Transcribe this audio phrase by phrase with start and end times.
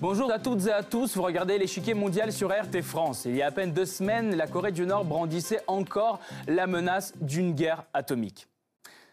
[0.00, 3.24] Bonjour à toutes et à tous, vous regardez l'échiquier mondial sur RT France.
[3.24, 7.12] Il y a à peine deux semaines, la Corée du Nord brandissait encore la menace
[7.20, 8.46] d'une guerre atomique.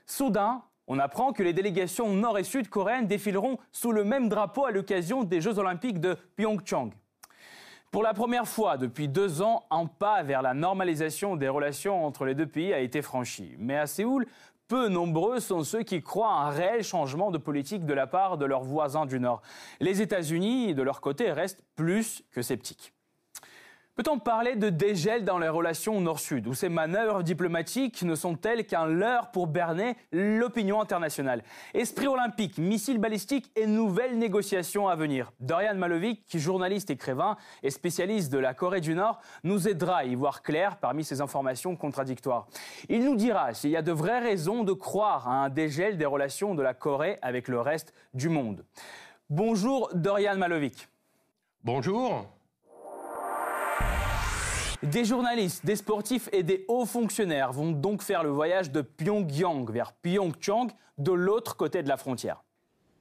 [0.06, 4.66] Soudain, on apprend que les délégations nord et sud coréennes défileront sous le même drapeau
[4.66, 6.92] à l'occasion des Jeux olympiques de Pyeongchang.
[7.90, 12.26] Pour la première fois depuis deux ans, un pas vers la normalisation des relations entre
[12.26, 13.56] les deux pays a été franchi.
[13.58, 14.28] Mais à Séoul,
[14.68, 18.38] peu nombreux sont ceux qui croient à un réel changement de politique de la part
[18.38, 19.42] de leurs voisins du Nord.
[19.80, 22.95] Les États-Unis, de leur côté, restent plus que sceptiques.
[23.96, 28.88] Peut-on parler de dégel dans les relations Nord-Sud, où ces manœuvres diplomatiques ne sont-elles qu'un
[28.88, 31.44] leurre pour berner l'opinion internationale?
[31.74, 35.32] Esprit olympique, missiles balistiques et nouvelles négociations à venir.
[35.40, 40.14] Dorian Malovic, journaliste écrivain et spécialiste de la Corée du Nord, nous aidera à y
[40.16, 42.48] voir clair parmi ces informations contradictoires.
[42.90, 46.06] Il nous dira s'il y a de vraies raisons de croire à un dégel des
[46.06, 48.66] relations de la Corée avec le reste du monde.
[49.30, 50.90] Bonjour Dorian Malovic.
[51.64, 52.35] Bonjour.
[54.84, 59.70] Des journalistes, des sportifs et des hauts fonctionnaires vont donc faire le voyage de Pyongyang
[59.72, 62.44] vers Pyeongchang, de l'autre côté de la frontière.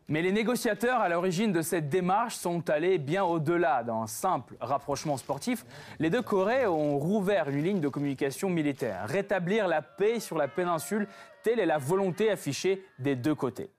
[0.09, 5.17] Mais les négociateurs à l'origine de cette démarche sont allés bien au-delà d'un simple rapprochement
[5.17, 5.65] sportif.
[5.99, 10.47] Les deux Corées ont rouvert une ligne de communication militaire, rétablir la paix sur la
[10.47, 11.09] péninsule,
[11.43, 13.71] telle est la volonté affichée des deux côtés.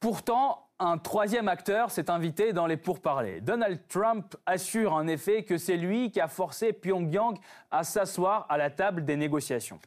[0.00, 3.40] Pourtant, un troisième acteur s'est invité dans les pourparlers.
[3.40, 7.38] Donald Trump assure en effet que c'est lui qui a forcé Pyongyang
[7.70, 9.78] à s'asseoir à la table des négociations.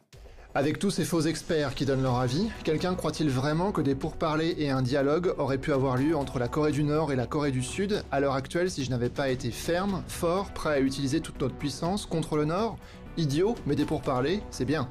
[0.56, 4.56] Avec tous ces faux experts qui donnent leur avis, quelqu'un croit-il vraiment que des pourparlers
[4.58, 7.52] et un dialogue auraient pu avoir lieu entre la Corée du Nord et la Corée
[7.52, 8.04] du Sud?
[8.12, 11.56] À l'heure actuelle si je n'avais pas été ferme, fort, prêt à utiliser toute notre
[11.56, 12.78] puissance contre le Nord?
[13.16, 14.90] Idiot, mais des pourparlers, c'est bien.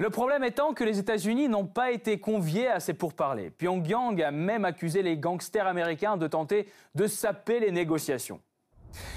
[0.00, 3.50] Le problème étant que les États-Unis n'ont pas été conviés à ces pourparlers.
[3.50, 8.40] Pyongyang a même accusé les gangsters américains de tenter de saper les négociations.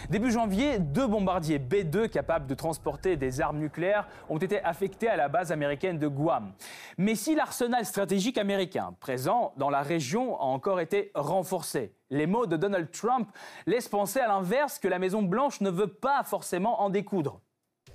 [0.09, 5.15] Début janvier, deux bombardiers B-2 capables de transporter des armes nucléaires ont été affectés à
[5.15, 6.51] la base américaine de Guam.
[6.97, 12.45] Mais si l'arsenal stratégique américain présent dans la région a encore été renforcé, les mots
[12.45, 13.29] de Donald Trump
[13.67, 17.39] laissent penser à l'inverse que la Maison-Blanche ne veut pas forcément en découdre.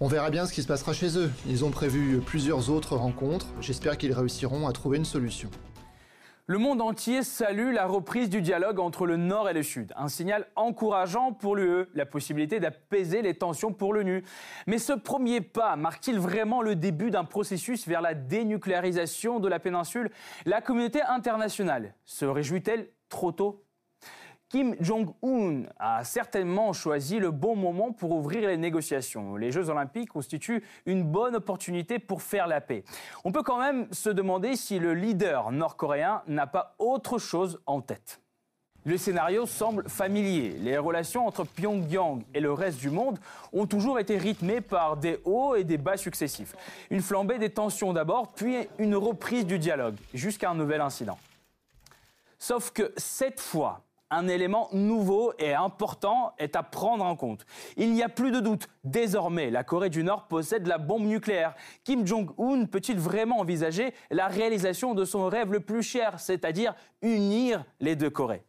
[0.00, 1.28] On verra bien ce qui se passera chez eux.
[1.48, 3.48] Ils ont prévu plusieurs autres rencontres.
[3.60, 5.50] J'espère qu'ils réussiront à trouver une solution.
[6.47, 9.92] Le monde entier salue la reprise du dialogue entre le Nord et le Sud.
[9.97, 14.22] Un signal encourageant pour l'UE, la possibilité d'apaiser les tensions pour l'ONU.
[14.69, 19.58] Mais ce premier pas marque-t-il vraiment le début d'un processus vers la dénucléarisation de la
[19.58, 20.10] péninsule?
[20.47, 23.64] La communauté internationale se réjouit-elle trop tôt?
[24.48, 29.36] Kim Jong-un a certainement choisi le bon moment pour ouvrir les négociations.
[29.36, 32.82] Les Jeux olympiques constituent une bonne opportunité pour faire la paix.
[33.25, 37.82] On peut quand même se demander si le leader nord-coréen n'a pas autre chose en
[37.82, 38.22] tête.
[38.87, 40.56] Le scénario semble familier.
[40.60, 43.19] Les relations entre Pyongyang et le reste du monde
[43.53, 46.54] ont toujours été rythmées par des hauts et des bas successifs.
[46.88, 51.19] Une flambée des tensions d'abord, puis une reprise du dialogue, jusqu'à un nouvel incident.
[52.38, 57.44] Sauf que cette fois, un élément nouveau et important est à prendre en compte.
[57.76, 58.69] Il n'y a plus de doute.
[58.84, 61.54] Désormais, la Corée du Nord possède la bombe nucléaire.
[61.84, 67.64] Kim Jong-un peut-il vraiment envisager la réalisation de son rêve le plus cher, c'est-à-dire unir
[67.80, 68.44] les deux Corées?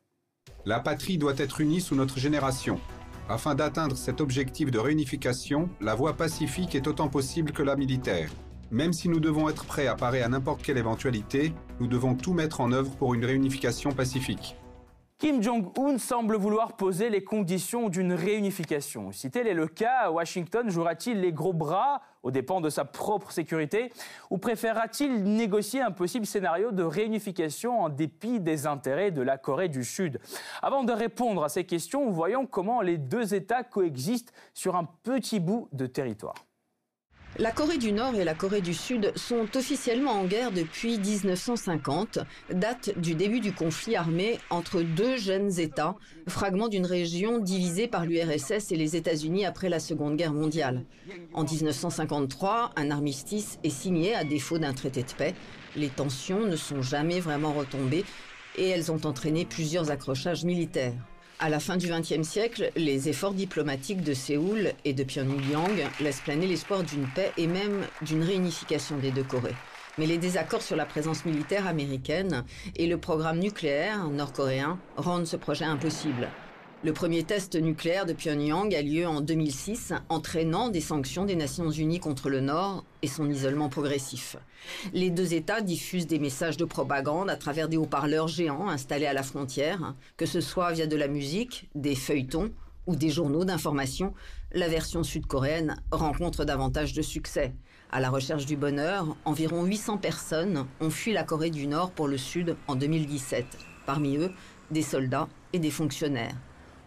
[0.65, 2.79] La patrie doit être unie sous notre génération.
[3.27, 8.31] Afin d'atteindre cet objectif de réunification, la voie pacifique est autant possible que la militaire.
[8.71, 12.33] Même si nous devons être prêts à parer à n'importe quelle éventualité, nous devons tout
[12.33, 14.55] mettre en œuvre pour une réunification pacifique.
[15.19, 19.11] Kim Jong-un semble vouloir poser les conditions d'une réunification.
[19.11, 23.29] Si tel est le cas, Washington jouera-t-il les gros bras aux dépens de sa propre
[23.33, 23.91] sécurité
[24.29, 29.67] ou préférera-t-il négocier un possible scénario de réunification en dépit des intérêts de la Corée
[29.67, 30.21] du Sud?
[30.61, 35.41] Avant de répondre à ces questions, voyons comment les deux États coexistent sur un petit
[35.41, 36.35] bout de territoire.
[37.37, 42.19] La Corée du Nord et la Corée du Sud sont officiellement en guerre depuis 1950,
[42.51, 45.95] date du début du conflit armé entre deux jeunes États,
[46.27, 50.83] fragment d'une région divisée par l'URSS et les États-Unis après la Seconde Guerre mondiale.
[51.33, 55.35] En 1953, un armistice est signé à défaut d'un traité de paix.
[55.75, 58.05] Les tensions ne sont jamais vraiment retombées
[58.57, 60.93] et elles ont entraîné plusieurs accrochages militaires.
[61.41, 66.19] À la fin du XXe siècle, les efforts diplomatiques de Séoul et de Pyongyang laissent
[66.19, 69.55] planer l'espoir d'une paix et même d'une réunification des deux Corées.
[69.97, 72.43] Mais les désaccords sur la présence militaire américaine
[72.75, 76.27] et le programme nucléaire nord-coréen rendent ce projet impossible.
[76.81, 81.69] Le premier test nucléaire de Pyongyang a lieu en 2006, entraînant des sanctions des Nations
[81.69, 84.37] Unies contre le Nord et son isolement progressif.
[84.93, 89.13] Les deux États diffusent des messages de propagande à travers des haut-parleurs géants installés à
[89.13, 92.49] la frontière, que ce soit via de la musique, des feuilletons
[92.87, 94.13] ou des journaux d'information.
[94.53, 97.53] La version sud-coréenne rencontre davantage de succès.
[97.91, 102.07] À la recherche du bonheur, environ 800 personnes ont fui la Corée du Nord pour
[102.07, 103.45] le Sud en 2017.
[103.85, 104.31] Parmi eux,
[104.71, 106.35] des soldats et des fonctionnaires.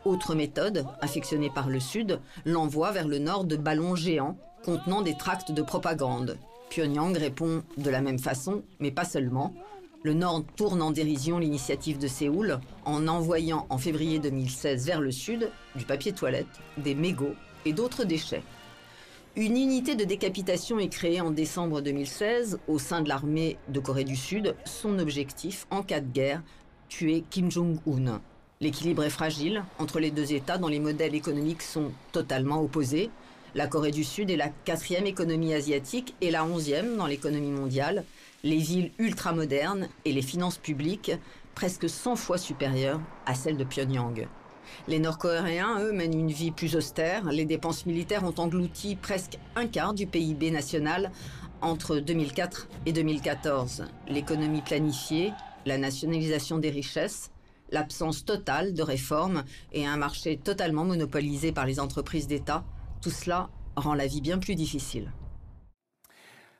[0.04, 5.16] Autre méthode, affectionnée par le Sud, l'envoi vers le nord de ballons géants contenant des
[5.16, 6.38] tracts de propagande.
[6.70, 9.54] Pyongyang répond de la même façon, mais pas seulement.
[10.02, 15.12] Le Nord tourne en dérision l'initiative de Séoul en envoyant en février 2016 vers le
[15.12, 18.42] Sud du papier toilette, des mégots et d'autres déchets.
[19.36, 24.04] Une unité de décapitation est créée en décembre 2016 au sein de l'armée de Corée
[24.04, 24.56] du Sud.
[24.64, 26.42] Son objectif, en cas de guerre,
[26.88, 28.20] tuer Kim Jong-un.
[28.62, 33.10] L'équilibre est fragile entre les deux États dont les modèles économiques sont totalement opposés.
[33.56, 38.04] La Corée du Sud est la quatrième économie asiatique et la onzième dans l'économie mondiale.
[38.44, 41.10] Les villes ultramodernes et les finances publiques
[41.56, 44.28] presque 100 fois supérieures à celles de Pyongyang.
[44.86, 47.24] Les Nord-Coréens, eux, mènent une vie plus austère.
[47.32, 51.10] Les dépenses militaires ont englouti presque un quart du PIB national
[51.62, 53.86] entre 2004 et 2014.
[54.06, 55.32] L'économie planifiée,
[55.66, 57.31] la nationalisation des richesses,
[57.72, 59.42] l'absence totale de réformes
[59.72, 62.64] et un marché totalement monopolisé par les entreprises d'État,
[63.00, 65.10] tout cela rend la vie bien plus difficile.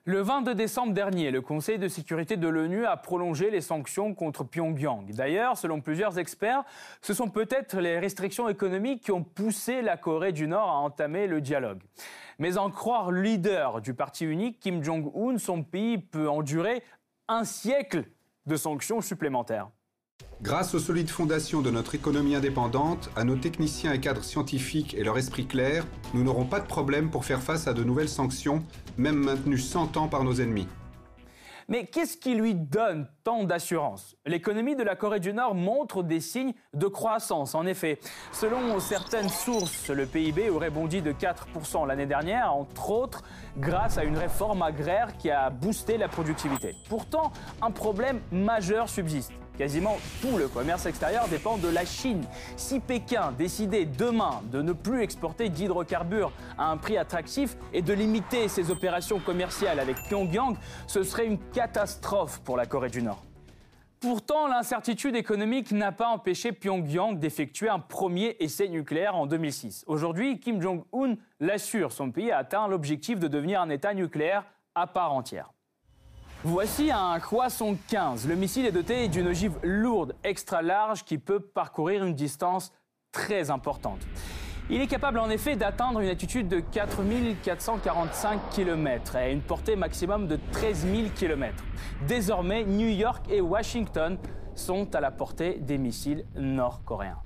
[0.05, 4.43] Le 22 décembre dernier, le Conseil de sécurité de l'ONU a prolongé les sanctions contre
[4.43, 5.12] Pyongyang.
[5.12, 6.64] D'ailleurs, selon plusieurs experts,
[7.03, 11.29] ce sont peut-être les restrictions économiques qui ont poussé la Corée du Nord à entamer
[11.29, 11.82] le dialogue.
[12.41, 16.82] Mais en croire le leader du parti unique, Kim Jong-un, son pays peut endurer
[17.29, 18.05] un siècle
[18.47, 19.69] de sanctions supplémentaires.
[20.43, 25.05] Grâce aux solides fondations de notre économie indépendante, à nos techniciens et cadres scientifiques et
[25.05, 28.65] leur esprit clair, nous n'aurons pas de problème pour faire face à de nouvelles sanctions,
[28.97, 30.67] même maintenues 100 ans par nos ennemis.
[31.69, 34.17] Mais qu'est-ce qui lui donne tant d'assurance?
[34.27, 37.55] L'économie de la Corée du Nord montre des signes de croissance.
[37.55, 38.00] En effet,
[38.33, 43.23] selon certaines sources, le PIB aurait bondi de 4% l'année dernière, entre autres
[43.59, 46.75] grâce à une réforme agraire qui a boosté la productivité.
[46.89, 47.31] Pourtant,
[47.62, 49.33] un problème majeur subsiste.
[49.59, 52.25] Quasiment tout le commerce extérieur dépend de la Chine.
[52.57, 57.93] Si Pékin décidait demain de ne plus exporter d'hydrocarbures à un prix attractif et de
[57.93, 60.57] limiter ses opérations commerciales avec Pyongyang,
[60.87, 63.23] ce serait une catastrophe pour la Corée du Nord.
[64.01, 69.85] Pourtant, l'incertitude économique n'a pas empêché Pyongyang d'effectuer un premier essai nucléaire en 2006.
[69.87, 74.45] Aujourd'hui, Kim Jong-un l'assure, son pays a atteint l'objectif de devenir un État nucléaire
[74.75, 75.53] à part entière.
[76.44, 78.27] Voici un Hwasong 15.
[78.27, 82.73] Le missile est doté d'une ogive lourde, extra large, qui peut parcourir une distance
[83.12, 84.00] très importante.
[84.69, 90.27] Il est capable en effet d'atteindre une altitude de 4445 km et une portée maximum
[90.27, 91.62] de 13 000 km.
[92.09, 94.19] Désormais, New York et Washington
[94.56, 97.23] sont à la portée des missiles nord-coréens.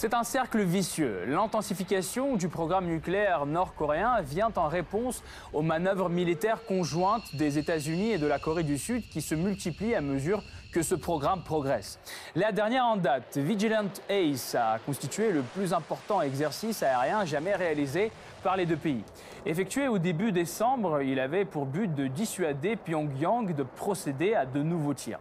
[0.00, 1.24] C'est un cercle vicieux.
[1.26, 8.18] L'intensification du programme nucléaire nord-coréen vient en réponse aux manœuvres militaires conjointes des États-Unis et
[8.18, 11.98] de la Corée du Sud qui se multiplient à mesure que ce programme progresse.
[12.36, 18.12] La dernière en date, Vigilant Ace, a constitué le plus important exercice aérien jamais réalisé
[18.44, 19.02] par les deux pays.
[19.46, 24.62] Effectué au début décembre, il avait pour but de dissuader Pyongyang de procéder à de
[24.62, 25.18] nouveaux tirs.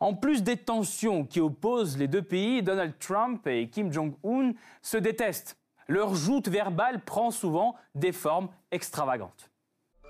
[0.00, 4.52] En plus des tensions qui opposent les deux pays, Donald Trump et Kim Jong-un
[4.82, 5.56] se détestent.
[5.88, 9.50] Leur joute verbale prend souvent des formes extravagantes.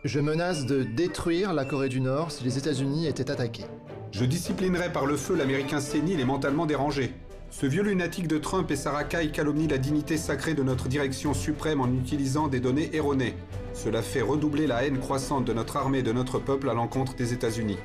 [0.04, 3.66] Je menace de détruire la Corée du Nord si les États-Unis étaient attaqués.
[4.12, 7.14] Je disciplinerai par le feu l'Américain sénile et mentalement dérangé.
[7.50, 11.34] Ce vieux lunatique de Trump et sa racaille calomnie la dignité sacrée de notre direction
[11.34, 13.34] suprême en utilisant des données erronées.
[13.74, 17.14] Cela fait redoubler la haine croissante de notre armée et de notre peuple à l'encontre
[17.16, 17.78] des États-Unis.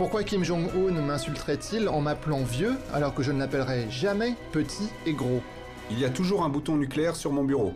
[0.00, 5.12] Pourquoi Kim Jong-un m'insulterait-il en m'appelant vieux alors que je ne l'appellerai jamais petit et
[5.12, 5.42] gros?
[5.90, 7.74] Il y a toujours un bouton nucléaire sur mon bureau.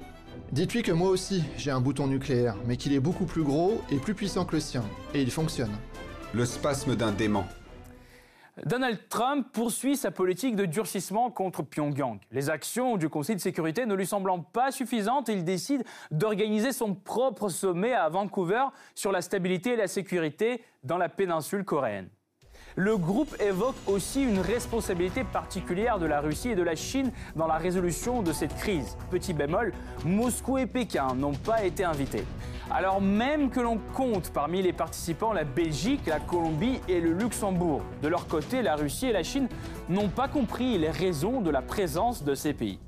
[0.50, 3.96] Dites-lui que moi aussi j'ai un bouton nucléaire, mais qu'il est beaucoup plus gros et
[3.96, 5.72] plus puissant que le sien, et il fonctionne.
[6.32, 7.46] Le spasme d'un dément.
[8.62, 12.20] Donald Trump poursuit sa politique de durcissement contre Pyongyang.
[12.30, 15.82] Les actions du Conseil de sécurité ne lui semblant pas suffisantes, il décide
[16.12, 21.64] d'organiser son propre sommet à Vancouver sur la stabilité et la sécurité dans la péninsule
[21.64, 22.08] coréenne.
[22.76, 27.46] Le groupe évoque aussi une responsabilité particulière de la Russie et de la Chine dans
[27.46, 28.96] la résolution de cette crise.
[29.10, 29.72] Petit bémol,
[30.04, 32.24] Moscou et Pékin n'ont pas été invités.
[32.70, 37.82] Alors même que l'on compte parmi les participants la Belgique, la Colombie et le Luxembourg.
[38.02, 39.48] De leur côté, la Russie et la Chine
[39.88, 42.78] n'ont pas compris les raisons de la présence de ces pays.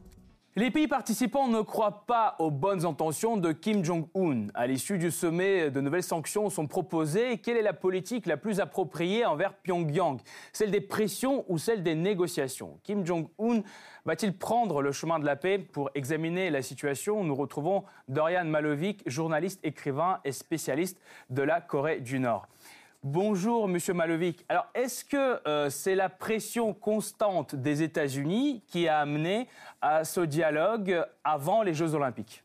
[0.59, 4.47] Les pays participants ne croient pas aux bonnes intentions de Kim Jong-un.
[4.55, 7.37] À l'issue du sommet, de nouvelles sanctions sont proposées.
[7.37, 10.19] Quelle est la politique la plus appropriée envers Pyongyang?
[10.55, 12.79] Celle des pressions ou celle des négociations?
[12.85, 13.65] Kim Jong-un
[14.07, 15.59] va-t-il prendre le chemin de la paix?
[15.59, 20.99] Pour examiner la situation, nous retrouvons Dorian Malovic, journaliste, écrivain et spécialiste
[21.29, 22.49] de la Corée du Nord.
[23.09, 24.45] Bonjour, Monsieur Malovic.
[24.49, 29.47] Alors, est-ce que euh, c'est la pression constante des États-Unis qui a amené
[29.81, 32.43] à ce dialogue avant les Jeux Olympiques?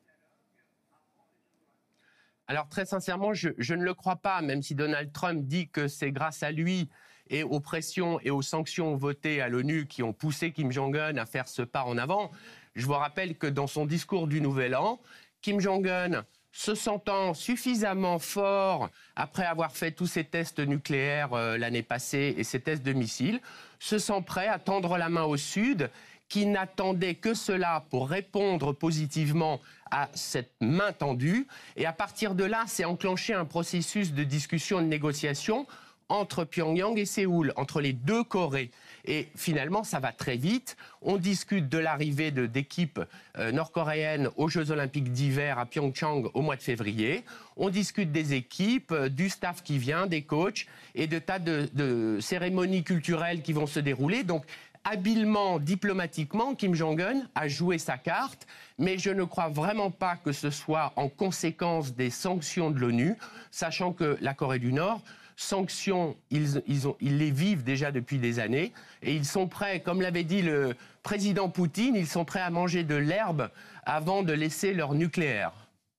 [2.46, 6.12] Alors très sincèrement, je, ne le crois pas, même si Donald Trump dit que c'est
[6.12, 6.92] grâce à lui
[7.32, 11.26] et aux pressions et aux sanctions votées à l'ONU qui ont poussé Kim Jong-un à
[11.26, 12.30] faire ce pas en avant.
[12.76, 15.02] Je vous rappelle que dans son discours du Nouvel An,
[15.42, 21.84] Kim Jong-un se sentant suffisamment fort après avoir fait tous ces tests nucléaires euh, l'année
[21.84, 23.40] passée et ces tests de missiles,
[23.80, 25.90] se sent prêt à tendre la main au Sud,
[26.28, 29.60] qui n'attendait que cela pour répondre positivement
[29.92, 31.46] à cette main tendue.
[31.76, 35.68] Et à partir de là, c'est enclenché un processus de discussion, de négociation
[36.12, 38.70] entre Pyongyang et Séoul, entre les deux Corées.
[39.06, 40.76] Et finalement, ça va très vite.
[41.02, 43.00] On discute de l'arrivée d'équipes
[43.38, 47.24] euh, nord-coréennes aux Jeux olympiques d'hiver à Pyeongchang au mois de février.
[47.56, 51.70] On discute des équipes, euh, du staff qui vient, des coachs et de tas de,
[51.74, 54.24] de cérémonies culturelles qui vont se dérouler.
[54.24, 54.44] Donc,
[54.84, 58.46] habilement, diplomatiquement, Kim Jong-un a joué sa carte,
[58.78, 63.16] mais je ne crois vraiment pas que ce soit en conséquence des sanctions de l'ONU,
[63.50, 65.02] sachant que la Corée du Nord
[65.42, 66.62] sanctions, ils,
[67.02, 68.72] les vivent déjà depuis des années
[69.02, 72.84] et ils sont prêts, comme l'avait dit le président Poutine, ils sont prêts à manger
[72.84, 73.50] de l'herbe
[73.84, 75.52] avant de laisser leur nucléaire.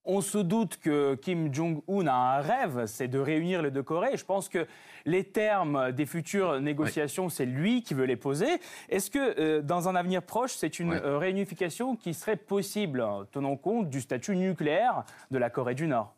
[0.05, 4.17] On se doute que Kim Jong-un a un rêve, c'est de réunir les deux Corées.
[4.17, 4.67] Je pense que
[5.05, 8.61] les termes des futures négociations, c'est lui qui veut les poser.
[8.89, 13.57] Est-ce que euh, dans un avenir proche, c'est une euh, réunification qui serait possible, tenant
[13.57, 16.15] compte du statut nucléaire de la Corée du Nord?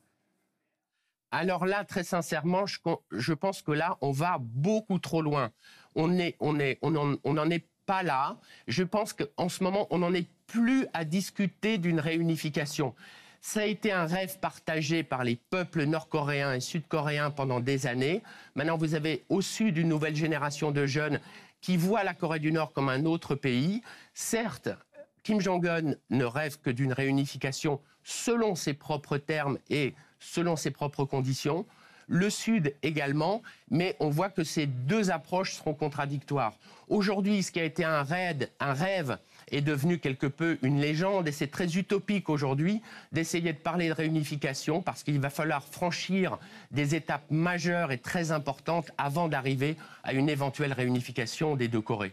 [1.34, 5.50] Alors là, très sincèrement, je, pense que là, on va beaucoup trop loin.
[5.94, 8.38] On n'en on est, est pas là.
[8.68, 12.94] Je pense qu'en ce moment, on n'en est plus à discuter d'une réunification.
[13.40, 18.22] Ça a été un rêve partagé par les peuples nord-coréens et sud-coréens pendant des années.
[18.54, 21.20] Maintenant, vous avez au sud une nouvelle génération de jeunes
[21.60, 23.82] qui voient la Corée du Nord comme un autre pays.
[24.14, 24.68] Certes,
[25.24, 31.04] Kim Jong-un ne rêve que d'une réunification selon ses propres termes et selon ses propres
[31.04, 31.66] conditions.
[32.06, 36.54] Le Sud également, mais on voit que ces deux approches seront contradictoires.
[36.88, 39.18] Aujourd'hui, ce qui a été un rêve, un rêve
[39.50, 42.82] est devenu quelque peu une légende et c'est très utopique aujourd'hui
[43.12, 46.38] d'essayer de parler de réunification parce qu'il va falloir franchir
[46.70, 52.12] des étapes majeures et très importantes avant d'arriver à une éventuelle réunification des deux Corées.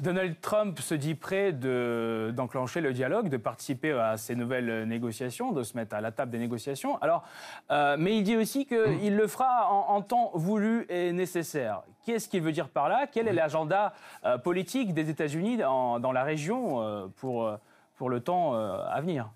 [0.00, 5.64] Donald Trump se dit prêt d'enclencher le dialogue, de participer à ces nouvelles négociations, de
[5.64, 7.00] se mettre à la table des négociations.
[7.02, 7.24] Alors,
[7.70, 11.82] euh, mais il dit aussi qu'il le fera en, temps voulu et nécessaire.
[12.06, 13.06] Qu'est-ce qu'il veut dire par là?
[13.10, 13.92] Quel est l'agenda
[14.24, 17.50] euh, politique des États-Unis dans, la région euh, pour,
[17.96, 19.30] pour le temps à venir?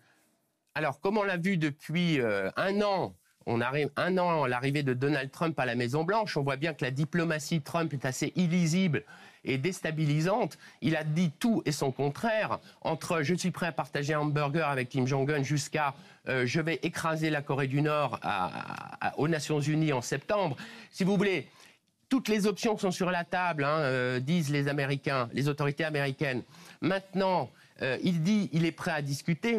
[0.74, 2.20] Alors, comme on l'a vu depuis
[2.56, 3.14] un an,
[3.46, 6.56] on arrive un an à l'arrivée de Donald Trump à la Maison Blanche, on voit
[6.56, 9.02] bien que la diplomatie Trump est assez illisible
[9.44, 10.58] et déstabilisante.
[10.80, 14.68] Il a dit tout et son contraire, entre je suis prêt à partager un hamburger
[14.68, 15.94] avec Kim Jong-un jusqu'à
[16.28, 18.20] euh, je vais écraser la Corée du Nord
[19.16, 20.56] aux Nations Unies en septembre.
[20.90, 21.48] Si vous voulez,
[22.08, 26.42] toutes les options sont sur la table, hein, euh, disent les Américains, les autorités américaines.
[26.80, 29.58] Maintenant, euh, il dit il est prêt à discuter.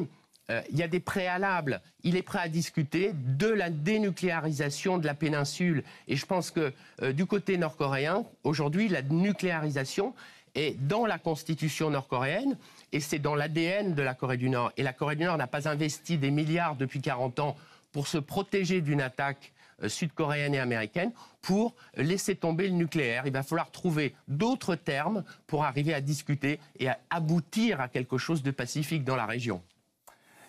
[0.53, 1.81] Euh, il y a des préalables.
[2.03, 5.83] Il est prêt à discuter de la dénucléarisation de la péninsule.
[6.07, 10.13] Et je pense que euh, du côté nord-coréen, aujourd'hui, la nucléarisation
[10.55, 12.57] est dans la constitution nord-coréenne
[12.91, 14.71] et c'est dans l'ADN de la Corée du Nord.
[14.77, 17.55] Et la Corée du Nord n'a pas investi des milliards depuis 40 ans
[17.91, 23.23] pour se protéger d'une attaque euh, sud-coréenne et américaine pour laisser tomber le nucléaire.
[23.25, 28.19] Il va falloir trouver d'autres termes pour arriver à discuter et à aboutir à quelque
[28.19, 29.63] chose de pacifique dans la région.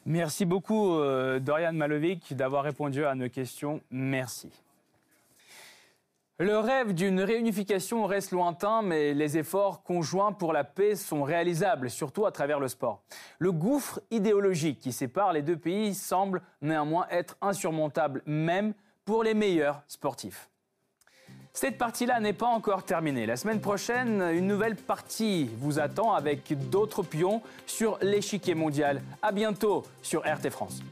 [0.06, 3.80] Merci beaucoup, euh, Dorian Malovic, d'avoir répondu à nos questions.
[3.90, 4.50] Merci.
[6.38, 11.88] Le rêve d'une réunification reste lointain, mais les efforts conjoints pour la paix sont réalisables,
[11.88, 13.02] surtout à travers le sport.
[13.38, 19.32] Le gouffre idéologique qui sépare les deux pays semble néanmoins être insurmontable, même pour les
[19.32, 20.50] meilleurs sportifs.
[21.56, 23.26] Cette partie-là n'est pas encore terminée.
[23.26, 29.00] La semaine prochaine, une nouvelle partie vous attend avec d'autres pions sur l'échiquier mondial.
[29.22, 30.82] À bientôt sur RT France.